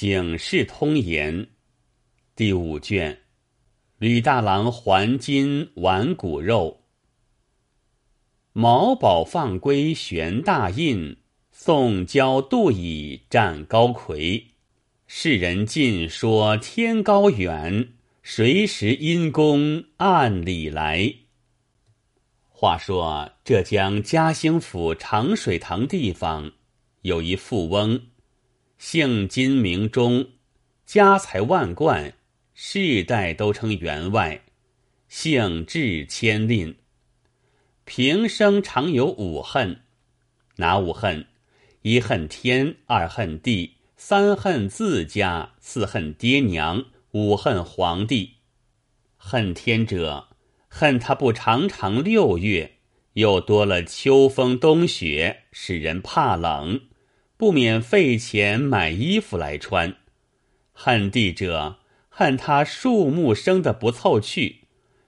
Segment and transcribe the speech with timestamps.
[0.00, 1.48] 警世通言
[2.34, 3.18] 第五卷，
[3.98, 6.84] 吕大郎还金挽骨肉，
[8.54, 11.18] 毛宝放归悬大印，
[11.52, 14.52] 宋交杜以战高魁。
[15.06, 17.92] 世人尽说天高远，
[18.22, 21.14] 谁识阴公暗里来？
[22.48, 26.52] 话说浙江嘉兴府长水塘地方
[27.02, 28.00] 有一富翁。
[28.80, 30.30] 姓金名忠，
[30.86, 32.14] 家财万贯，
[32.54, 34.40] 世代都称员外。
[35.06, 36.76] 姓智千令，
[37.84, 39.82] 平生常有五恨。
[40.56, 41.26] 哪五恨？
[41.82, 48.36] 一恨天，二恨地，三恨自家，四恨爹娘，五恨皇帝。
[49.18, 50.28] 恨天者，
[50.68, 52.78] 恨他不常常六月，
[53.12, 56.80] 又多了秋风冬雪，使人怕冷。
[57.40, 59.96] 不免费钱买衣服来穿，
[60.74, 61.78] 恨地者
[62.10, 64.64] 恨他树木生的不凑趣。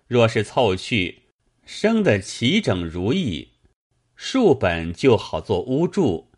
[0.08, 1.24] 若是凑趣，
[1.66, 3.48] 生的齐整如意，
[4.16, 6.30] 树本就好做屋柱，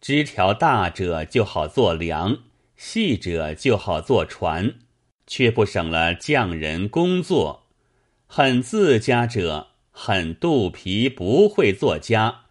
[0.00, 2.38] 枝条大者就好做梁，
[2.76, 4.74] 细者就好做船，
[5.28, 7.68] 却不省了匠人工作。
[8.26, 12.45] 恨自家者恨肚皮不会做家。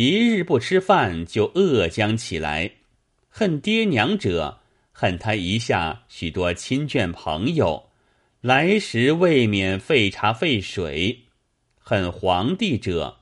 [0.00, 2.70] 一日不吃饭就饿僵起来，
[3.28, 4.60] 恨爹娘者
[4.92, 7.88] 恨他一下许多亲眷朋友，
[8.40, 11.24] 来时未免费茶费水；
[11.80, 13.16] 恨皇帝者，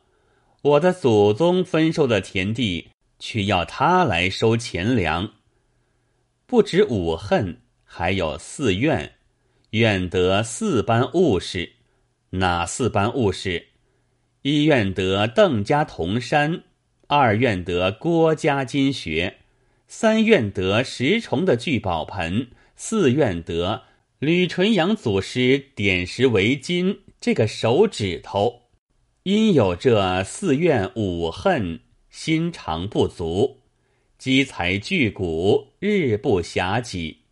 [0.61, 5.33] 我的祖宗分授的田地，却要他来收钱粮。
[6.45, 9.15] 不止五恨，还有四怨，
[9.71, 11.73] 怨得四般物事。
[12.29, 13.69] 哪四般物事？
[14.49, 16.63] 一愿得邓家铜山，
[17.09, 19.39] 二愿得郭家金穴，
[19.89, 23.83] 三愿得十重的聚宝盆，四愿得
[24.21, 28.63] 吕纯阳祖师点石为金这个手指头。
[29.25, 33.63] 因有这四愿五恨，心肠不足，
[34.17, 37.23] 积财聚谷，日不暇己，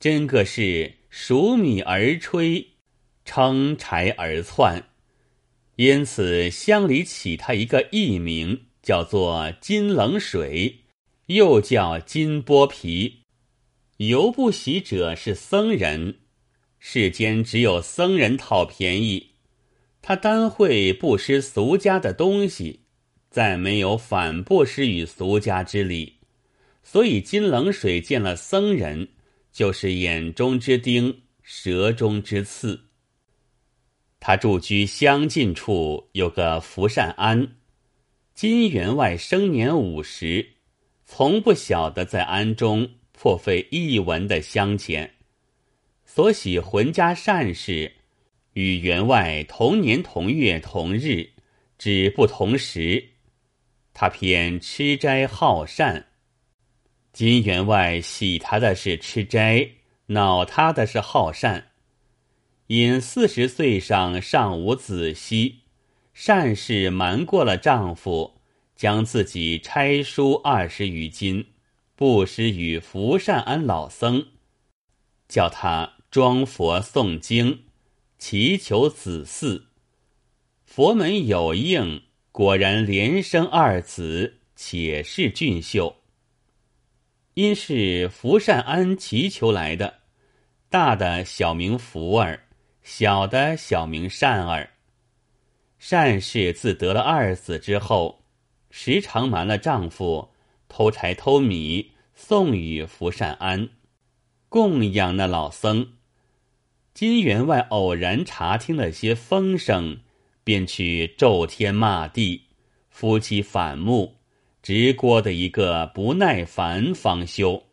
[0.00, 2.68] 真个是数米而炊，
[3.26, 4.84] 称柴而窜。
[5.76, 10.80] 因此，乡里起他一个艺名，叫做金冷水，
[11.26, 13.22] 又叫金剥皮。
[13.98, 16.16] 犹不喜者是僧人，
[16.78, 19.32] 世间只有僧人讨便宜。
[20.00, 22.80] 他单会不失俗家的东西，
[23.30, 26.14] 再没有反不失于俗家之理。
[26.82, 29.08] 所以金冷水见了僧人，
[29.52, 32.85] 就是眼中之钉，舌中之刺。
[34.26, 37.46] 他住居乡近处，有个福善庵。
[38.34, 40.44] 金员外生年五十，
[41.04, 45.14] 从不晓得在庵中破费一文的香钱。
[46.04, 47.92] 所喜浑家善事，
[48.54, 51.30] 与员外同年同月同日，
[51.78, 53.10] 只不同时。
[53.94, 56.04] 他偏吃斋好善。
[57.12, 59.70] 金员外喜他的是吃斋，
[60.06, 61.70] 恼他的是好善。
[62.68, 65.60] 因四十岁上尚无子息，
[66.12, 68.40] 善事瞒过了丈夫，
[68.74, 71.46] 将自己差书二十余金，
[71.94, 74.26] 布施与福善安老僧，
[75.28, 77.64] 叫他装佛诵经，
[78.18, 79.62] 祈求子嗣。
[80.64, 82.02] 佛门有应，
[82.32, 85.98] 果然连生二子，且是俊秀。
[87.34, 90.00] 因是福善安祈求来的，
[90.68, 92.45] 大的小名福儿。
[92.86, 94.70] 小的小名善儿，
[95.76, 98.22] 善氏自得了二子之后，
[98.70, 100.30] 时常瞒了丈夫，
[100.68, 103.70] 偷柴偷米送与福善安，
[104.48, 105.94] 供养那老僧。
[106.94, 109.98] 金员外偶然查听了些风声，
[110.44, 112.44] 便去咒天骂地，
[112.88, 114.14] 夫妻反目，
[114.62, 117.64] 直锅的一个不耐烦方休。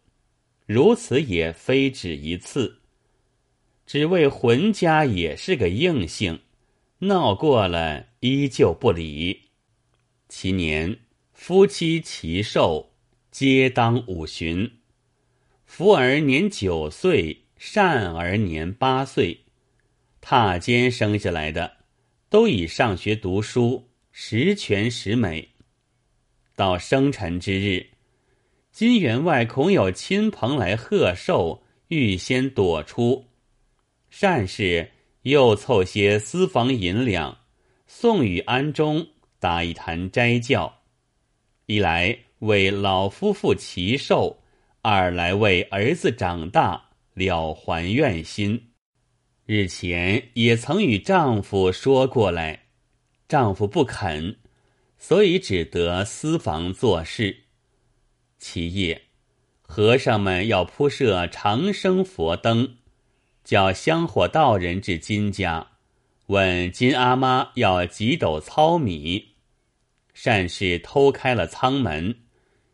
[0.65, 2.79] 如此也非止一次。
[3.93, 6.39] 只为浑家也是个硬性，
[6.97, 9.39] 闹过了依旧不理。
[10.27, 10.97] 其年
[11.31, 12.89] 夫妻齐寿，
[13.29, 14.67] 皆当五旬。
[15.67, 19.41] 福儿年九岁，善儿年八岁，
[20.19, 21.77] 踏间生下来的，
[22.29, 25.49] 都已上学读书，十全十美。
[26.55, 27.85] 到生辰之日，
[28.71, 33.27] 金员外恐有亲朋来贺寿，预先躲出。
[34.15, 34.91] 善事
[35.23, 37.35] 又凑些私房银两，
[37.87, 39.07] 送与庵中
[39.39, 40.81] 打一坛斋教，
[41.65, 44.43] 一来为老夫妇祈寿，
[44.83, 48.69] 二来为儿子长大了还愿心。
[49.47, 52.67] 日前也曾与丈夫说过来，
[53.27, 54.37] 丈夫不肯，
[54.99, 57.35] 所以只得私房做事。
[58.37, 59.01] 其夜，
[59.63, 62.77] 和尚们要铺设长生佛灯，
[63.43, 65.67] 叫香火道人至金家，
[66.27, 69.35] 问金阿妈要几斗糙米。
[70.13, 72.19] 善士偷开了仓门，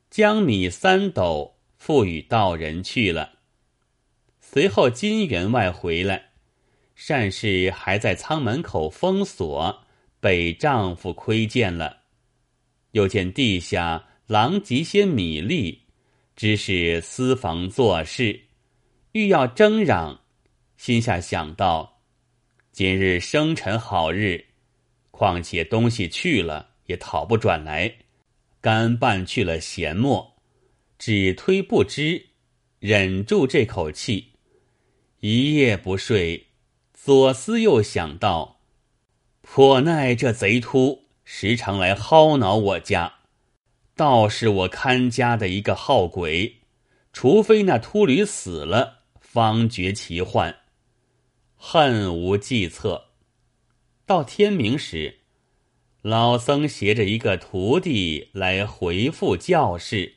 [0.10, 3.34] 将米三斗付与道人去了。
[4.40, 6.30] 随后金员外回来。
[6.96, 9.86] 善事还在仓门口封锁，
[10.20, 12.00] 被丈夫窥见了。
[12.92, 15.84] 又见地下狼藉些米粒，
[16.36, 18.42] 只是私房做事，
[19.14, 20.20] 欲要争嚷，
[20.80, 22.00] 心下想到：
[22.72, 24.46] 今日生辰好日，
[25.12, 27.94] 况且东西去了也讨不转来，
[28.62, 30.38] 干办去了闲墨，
[30.98, 32.28] 只推不知，
[32.80, 34.32] 忍住这口气，
[35.20, 36.48] 一夜不睡。
[36.94, 38.62] 左思右想到，
[39.42, 43.16] 颇奈这贼秃时常来薅挠我家，
[43.98, 46.62] 倒是我看家的一个好鬼，
[47.12, 50.56] 除非那秃驴死了，方觉其患，
[51.62, 53.10] 恨无计策。
[54.06, 55.20] 到天明时，
[56.02, 60.16] 老僧携着一个徒弟来回复教室。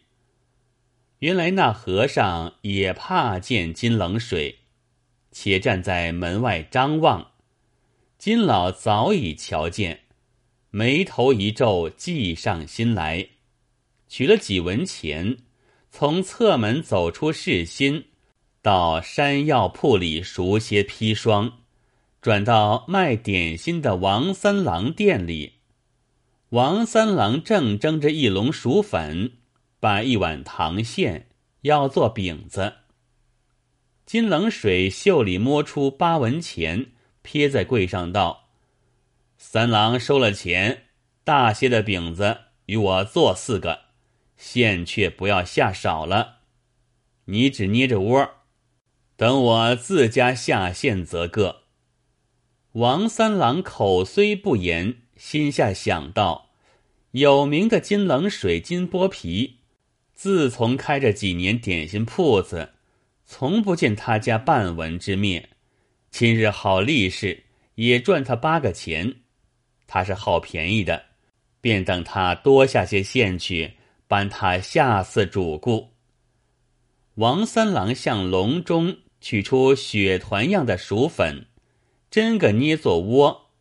[1.19, 4.61] 原来那和尚也怕见金冷水。
[5.33, 7.33] 且站在门外张望，
[8.19, 10.03] 金老早已瞧见，
[10.71, 13.29] 眉头一皱，计上心来，
[14.09, 15.39] 取了几文钱，
[15.91, 18.09] 从侧门走出市心，
[18.63, 21.59] 到山药铺里赎些砒霜，
[22.21, 25.55] 转到卖点心的王三郎店里。
[26.51, 29.33] 王三郎正蒸着一笼薯粉，
[29.81, 31.27] 把一碗糖馅
[31.63, 32.75] 要做饼子。
[34.07, 36.93] 金冷水袖里摸出八文钱，
[37.23, 38.51] 撇在柜上道
[39.39, 40.85] ：“三郎收了钱，
[41.25, 43.81] 大些的饼子与我做四个，
[44.37, 46.37] 馅却不要下少了。
[47.25, 48.31] 你只捏着窝，
[49.23, 51.63] 等我自家下线则个。”
[52.75, 56.51] 王三郎口虽不言，心下想到：
[57.13, 59.59] 有名的金冷水、金剥皮，
[60.13, 62.73] 自从开着几年点心铺子。
[63.25, 65.51] 从不见他家半文之面，
[66.11, 67.45] 今日好利市，
[67.77, 69.19] 也赚他八个钱。
[69.87, 71.01] 他是好便宜的，
[71.61, 73.75] 便等他多下些线去，
[74.09, 75.93] 搬他下次主顾。
[77.15, 81.47] 王三郎向笼中取出雪团样的薯粉，
[82.11, 83.53] 真个捏作窝，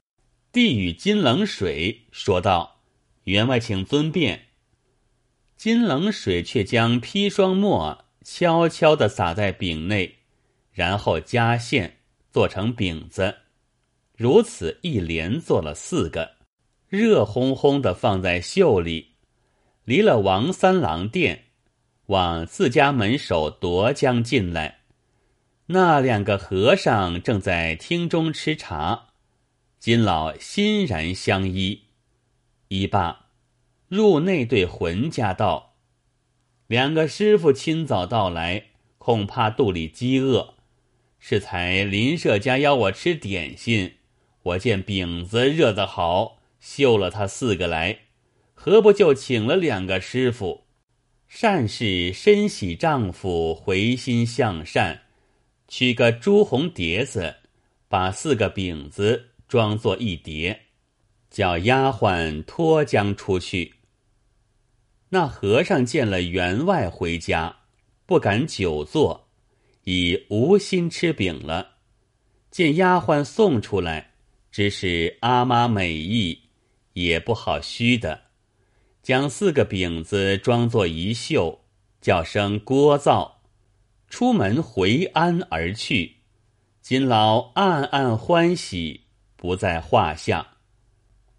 [0.52, 2.82] 递与金冷水，说道
[3.24, 4.48] ：“员外请尊便。”
[5.56, 8.06] 金冷水却将砒霜沫。
[8.24, 10.18] 悄悄地撒在饼内，
[10.72, 11.98] 然后加馅
[12.30, 13.36] 做成饼子，
[14.16, 16.34] 如此一连做了四个，
[16.88, 19.16] 热烘烘的放在袖里，
[19.86, 21.46] 离了王三郎店，
[22.06, 24.81] 往自家门首夺将进来。
[25.74, 29.08] 那两个和尚正在厅中吃茶，
[29.80, 31.84] 金老欣然相依，
[32.68, 33.28] 一罢，
[33.88, 35.76] 入内对浑家道。
[36.68, 38.66] 两个师傅清早到来，
[38.98, 40.56] 恐怕肚里饥饿。
[41.20, 43.94] 是才邻舍家邀我吃点心，
[44.44, 48.00] 我见饼子热得好，绣了他四个来，
[48.54, 50.66] 何不就请了两个师傅？
[51.30, 55.04] 善事深喜丈夫回心向善，
[55.72, 57.34] 取个朱红碟子，
[57.88, 60.64] 把四个饼子装作一碟，
[61.30, 63.76] 叫丫鬟托将出去。
[65.08, 67.56] 那和尚见了员外回家，
[68.06, 69.30] 不敢久坐，
[69.86, 71.76] 已无心吃饼了。
[72.52, 74.12] 见丫鬟送出来，
[74.52, 76.38] 只是阿妈美意，
[76.92, 78.24] 也不好虚的，
[79.02, 81.62] 将四个饼子装作一袖，
[82.02, 83.32] 叫声聒噪，
[84.12, 86.18] 出门回安而去。
[86.82, 89.06] 金老暗暗欢喜，
[89.38, 90.46] 不在话下。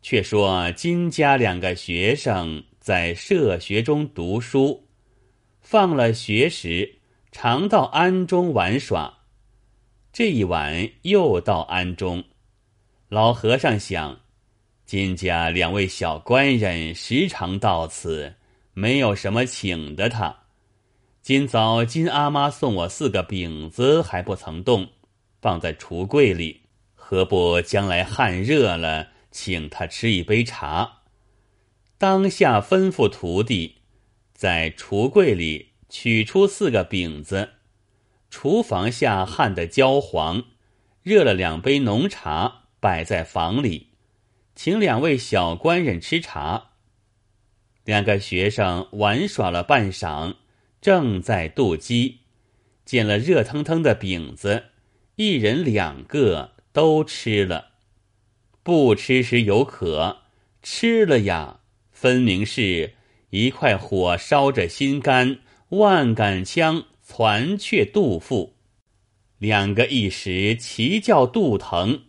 [0.01, 2.65] 却说金家两个学生。
[2.81, 4.89] 在社学中读书，
[5.61, 6.99] 放了学时，
[7.31, 9.19] 常到庵中玩耍。
[10.13, 12.25] 这一晚又到庵中，
[13.09, 14.19] 老和尚想：
[14.85, 18.35] 金家两位小官人时常到此，
[18.73, 20.42] 没有什么请的他。
[21.23, 24.89] 今早金阿妈送我四个饼子，还不曾动，
[25.41, 26.63] 放在橱柜里，
[26.95, 31.03] 何不将来汗热了，请他吃一杯茶？
[31.97, 33.83] 当下吩咐徒弟，
[34.35, 37.51] 在橱柜里取出四个饼子，
[38.29, 40.43] 厨房下汗得焦黄，
[41.05, 43.91] 热了两杯浓茶，摆在房里，
[44.57, 46.71] 请两位小官人吃茶。
[47.85, 50.35] 两个学生玩耍了半晌，
[50.83, 52.19] 正在渡鸡，
[52.85, 54.65] 见了热腾腾的饼子，
[55.15, 57.69] 一人两个都吃了。
[58.65, 60.19] 不吃时有渴，
[60.61, 61.61] 吃了呀，
[61.93, 62.95] 分明是
[63.31, 65.39] 一块火烧着心肝。
[65.69, 68.57] 万杆枪攒却肚腹，
[69.39, 72.03] 两个一时齐叫肚疼，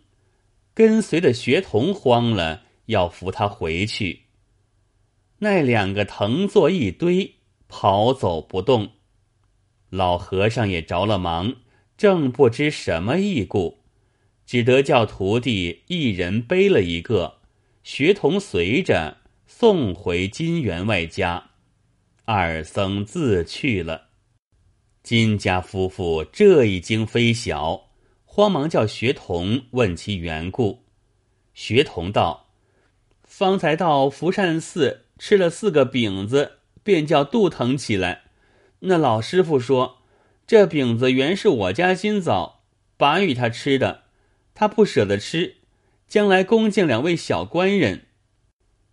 [0.74, 4.24] 跟随的学童慌了，要扶他回去。
[5.38, 7.33] 那两个疼作一堆，
[7.76, 8.92] 跑走不动。
[9.90, 11.56] 老和尚也着了忙，
[11.96, 13.80] 正不知什么意故，
[14.46, 17.38] 只得叫徒弟一人背了一个，
[17.82, 19.16] 学童随着
[19.48, 21.50] 送回金员外家。
[22.24, 24.10] 二僧自去了。
[25.02, 27.88] 金家夫妇这一惊非小，
[28.24, 30.84] 慌忙叫学童问其缘故。
[31.54, 32.50] 学童道
[33.24, 38.22] ：“方才到福善寺吃了四个饼子，便叫肚疼起来。
[38.78, 39.98] 那老师傅说，
[40.46, 42.62] 这饼子原是我家今早
[42.96, 44.04] 把与他吃的，
[44.54, 45.56] 他不舍得吃，
[46.06, 48.06] 将来恭敬两位小官人。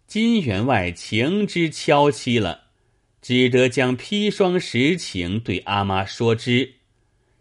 [0.08, 2.60] 金员外情之悄戚了。”
[3.22, 6.74] 只得将砒霜实情对阿妈说之，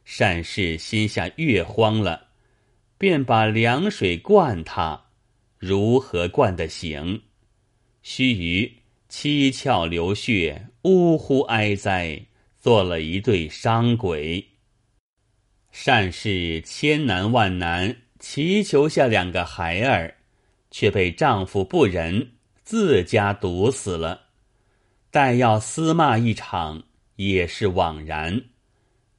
[0.05, 2.29] 善事心下越慌了，
[2.99, 5.07] 便把凉水灌他，
[5.57, 7.23] 如何灌得醒？
[8.03, 8.71] 须臾
[9.11, 12.27] 七窍流血，呜呼哀哉，
[12.61, 14.51] 做了一对伤鬼。
[15.73, 20.19] 善事千难万难，祈求下两个孩儿，
[20.71, 24.29] 却被丈夫不仁，自家毒死了。
[25.11, 26.85] 待要厮骂一场，
[27.17, 28.45] 也是枉然。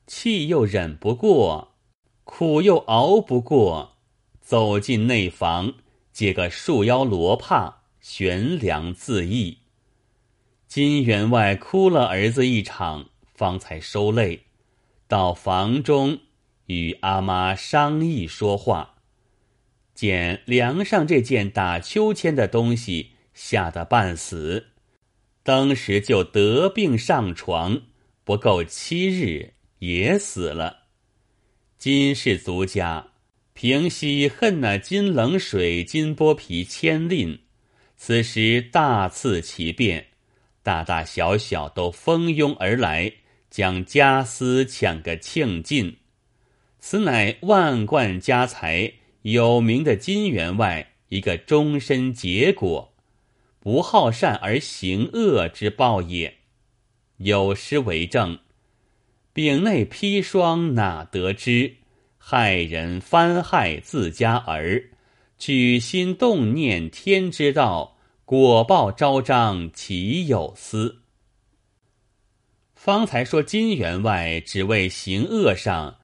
[0.07, 1.75] 气又忍不过，
[2.23, 3.97] 苦又熬不过，
[4.39, 5.73] 走进内房，
[6.13, 9.57] 借个束腰罗帕，悬梁自缢。
[10.71, 14.43] 金员外哭了儿子一场，方才收泪，
[15.05, 16.19] 到房中
[16.67, 18.95] 与阿妈商议说话，
[19.93, 24.67] 见梁上这件打秋千的东西吓得半死。
[25.43, 27.81] 当时就得病上床，
[28.23, 30.83] 不够七日也死了。
[31.77, 33.07] 金氏族家
[33.51, 37.39] 平息恨那金冷水、金剥皮千令，
[37.97, 40.10] 此时大肆其变，
[40.63, 43.11] 大大小小都蜂拥而来，
[43.49, 45.97] 将家私抢个庆尽。
[46.79, 52.93] 此乃万贯家财有名的金员外一个终身结果。
[53.59, 56.33] 不好善而行恶之报也。
[57.17, 58.39] 有诗为证
[59.33, 61.75] ：“饼内砒霜哪得知？
[62.17, 64.83] 害人翻害自家儿。
[65.37, 67.99] 举心动念天之道，
[68.31, 71.01] 果报昭彰岂有私？”
[72.73, 75.99] 方才说金员外只为行恶上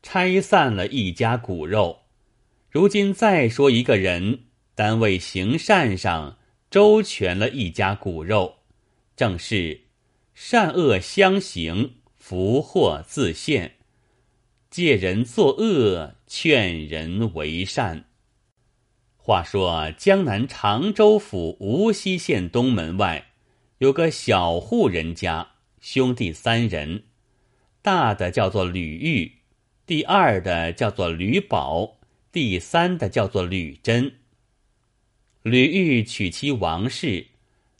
[0.00, 2.02] 拆散了一家骨肉，
[2.70, 4.44] 如今再说一个人
[4.76, 6.38] 单为行善上。
[6.70, 8.58] 周全了一家骨肉，
[9.16, 9.88] 正是
[10.34, 13.78] 善恶相行，福祸自现。
[14.70, 18.04] 借人作恶，劝人为善。
[19.24, 23.28] 话说江南常州府无锡县东门外
[23.78, 25.50] 有个小户人家，
[25.80, 27.04] 兄弟三人，
[27.82, 29.38] 大的叫做吕玉，
[29.86, 31.98] 第二的叫做吕宝，
[32.32, 34.14] 第三的叫做吕珍。
[35.44, 37.28] 吕玉娶妻王氏，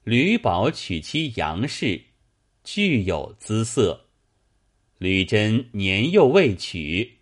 [0.04, 2.02] 吕宝娶妻杨氏，
[2.62, 4.06] 俱有姿色。
[4.98, 7.18] 吕珍年幼未娶，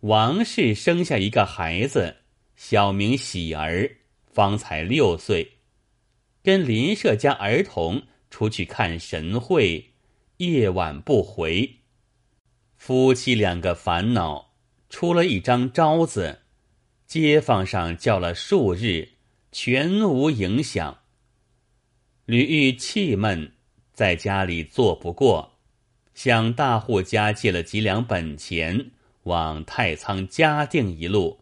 [0.00, 2.16] 王氏生下一个孩子，
[2.62, 3.90] 小名喜儿，
[4.26, 5.52] 方才六岁，
[6.42, 9.92] 跟邻舍家儿童出去看神会，
[10.36, 11.76] 夜晚不回。
[12.76, 14.52] 夫妻两个烦恼，
[14.90, 16.40] 出了一张招子，
[17.06, 19.08] 街坊上叫了数日。
[19.50, 20.98] 全无影响。
[22.26, 23.54] 吕玉气闷，
[23.94, 25.58] 在家里坐不过，
[26.12, 28.90] 向大户家借了几两本钱，
[29.22, 31.39] 往太仓嘉定一路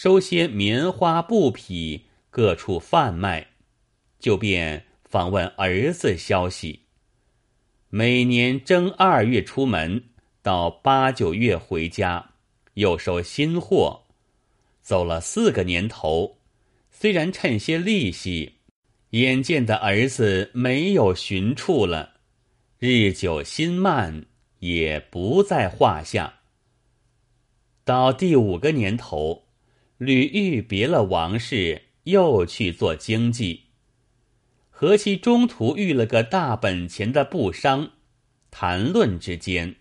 [0.00, 3.48] 收些棉花布匹，各处贩卖，
[4.20, 6.84] 就便访问儿子消息。
[7.88, 10.04] 每年正二月出门，
[10.40, 12.34] 到八九月回家，
[12.74, 14.04] 又收新货，
[14.82, 16.38] 走了四个年头。
[16.92, 18.58] 虽然趁些利息，
[19.10, 22.20] 眼见的儿子没有寻处了，
[22.78, 24.26] 日久心慢，
[24.60, 26.34] 也不在话下。
[27.84, 29.47] 到第五个年头，
[29.98, 33.64] 吕玉别了王氏，又去做经济。
[34.70, 37.90] 何其中途遇了个大本钱的布商，
[38.48, 39.74] 谈论之间，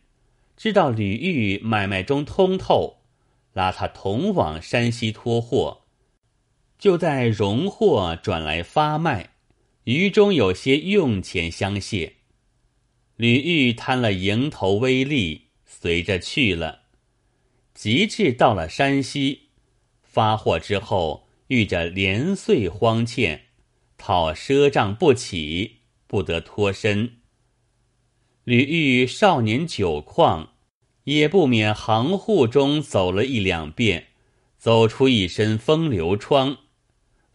[0.55, 2.97] 知道吕玉买卖中通透，
[3.53, 5.83] 拉他同往山西托货，
[6.79, 9.35] 就在荣货转来发卖，
[9.83, 12.13] 余中有些用钱相谢。
[13.17, 16.81] 吕玉贪了蝇头微利，随着去了。
[17.75, 19.46] 及至到了山西，
[20.17, 23.39] 发货之后，遇着连岁荒欠，
[23.99, 27.17] 讨赊账不起，不得脱身。
[28.43, 30.47] 吕玉少年久旷，
[31.03, 34.07] 也不免行户中走了一两遍，
[34.57, 36.57] 走出一身风流疮，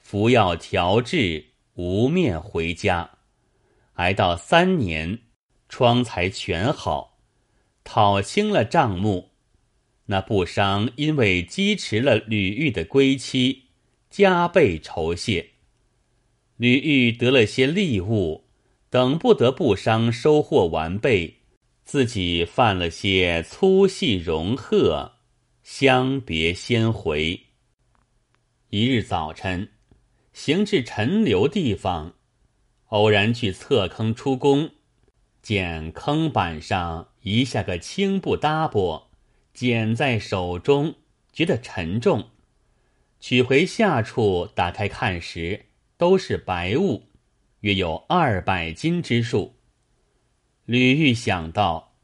[0.00, 3.08] 服药调治，无面回家。
[3.92, 5.20] 挨到三年，
[5.68, 7.20] 疮才全好，
[7.84, 9.30] 讨清了账目。
[10.12, 13.62] 那布商因为积迟了吕玉的归期，
[14.10, 15.52] 加倍酬谢。
[16.58, 18.44] 吕玉得了些利物，
[18.90, 21.38] 等不得布商收获完备，
[21.86, 25.12] 自己犯了些粗细荣贺，
[25.62, 27.40] 相别先回。
[28.68, 29.70] 一日早晨，
[30.34, 32.16] 行至陈留地方，
[32.88, 34.72] 偶然去侧坑出工，
[35.40, 39.04] 见坑板上遗下个青布搭膊。
[39.54, 40.94] 捡在手中，
[41.32, 42.30] 觉得沉重，
[43.20, 45.66] 取回下处打开看时，
[45.96, 47.08] 都是白物，
[47.60, 49.56] 约有二百斤之数。
[50.64, 51.94] 吕玉想到，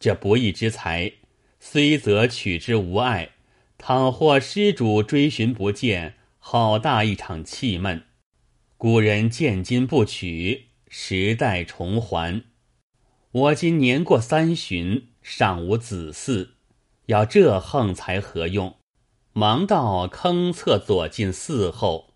[0.00, 1.12] 这不义之财，
[1.60, 3.30] 虽则取之无碍，
[3.76, 8.04] 倘或失主追寻不见，好大一场气闷。
[8.76, 12.44] 古人见金不取，时代重还。
[13.32, 16.57] 我今年过三旬，尚无子嗣。
[17.08, 18.76] 要这横才何用？
[19.32, 22.12] 忙到坑侧左近寺后，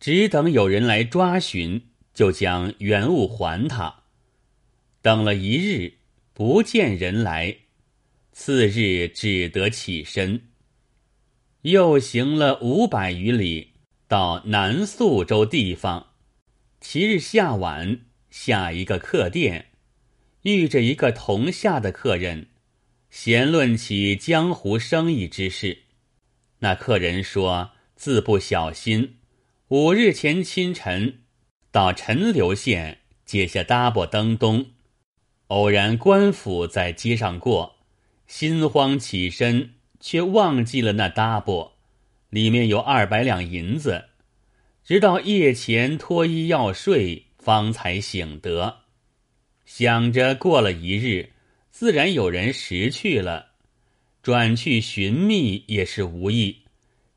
[0.00, 4.02] 只等有人来抓寻，就将原物还他。
[5.00, 5.98] 等了一日，
[6.32, 7.58] 不见人来，
[8.32, 10.48] 次日只得起身，
[11.62, 13.74] 又行了五百余里，
[14.08, 16.08] 到南宿州地方。
[16.80, 19.66] 其日下晚，下一个客店，
[20.42, 22.48] 遇着一个同下的客人。
[23.18, 25.84] 闲论起江湖生意之事，
[26.58, 29.16] 那客人说自不小心，
[29.68, 31.20] 五日前清晨
[31.72, 34.66] 到陈留县接下搭膊登东，
[35.46, 37.76] 偶然官府在街上过，
[38.26, 41.70] 心慌起身，却忘记了那搭膊，
[42.28, 44.10] 里面有二百两银子，
[44.84, 48.80] 直到夜前脱衣要睡，方才醒得，
[49.64, 51.30] 想着过了一日。
[51.78, 53.48] 自然有人识去了，
[54.22, 56.62] 转去寻觅也是无益，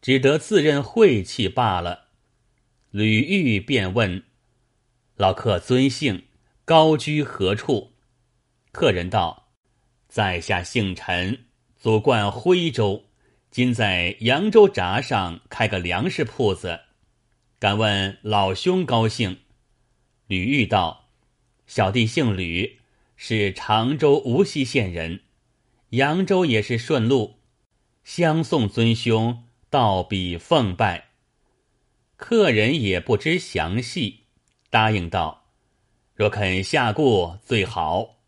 [0.01, 2.07] 只得自认晦气罢了。
[2.91, 4.21] 吕玉便问
[5.15, 6.23] ：“老客尊姓？
[6.65, 7.93] 高居何处？”
[8.73, 9.47] 客人道
[10.09, 11.45] ：“在下姓陈，
[11.77, 13.05] 祖贯徽州，
[13.49, 16.81] 今在扬州闸上开个粮食铺子。
[17.59, 19.39] 敢问老兄高姓？”
[20.27, 21.07] 吕玉道
[21.65, 22.77] ：“小弟姓吕。”
[23.21, 25.19] 是常州无锡县人，
[25.89, 27.35] 扬州也是顺路，
[28.05, 31.09] 相送尊兄到彼奉拜。
[32.15, 34.21] 客人也不知详细，
[34.69, 35.49] 答应道
[36.15, 38.21] ：“若肯下顾最好。”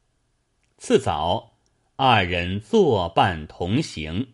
[0.77, 1.53] 次早，
[1.95, 4.33] 二人作伴同行。